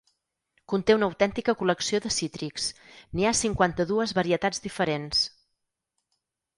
[0.71, 2.67] Conté una autèntica col·lecció de cítrics:
[3.13, 5.25] n’hi ha cinquanta-dues varietats diferents.